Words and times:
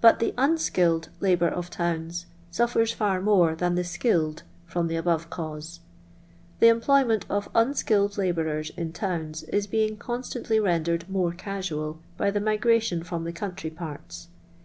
But 0.00 0.18
the 0.18 0.34
unskilled 0.36 1.10
labour 1.20 1.46
of 1.46 1.70
towns 1.70 2.26
suffers 2.50 2.92
far 2.92 3.20
more 3.20 3.54
than 3.54 3.76
the 3.76 3.84
skilled 3.84 4.42
from 4.66 4.88
the 4.88 4.96
above 4.96 5.30
cause. 5.30 5.78
The 6.58 6.66
cmploymcTit 6.66 7.22
of 7.30 7.48
unskilled 7.54 8.18
labourers 8.18 8.72
in 8.76 8.92
towns 8.92 9.44
is 9.44 9.68
being 9.68 9.96
constantly 9.96 10.58
rendered 10.58 11.08
more 11.08 11.30
casual 11.30 12.00
by 12.16 12.32
the 12.32 12.40
migrations 12.40 13.06
from 13.06 13.22
the 13.22 13.32
country 13.32 13.70
piirts. 13.70 14.26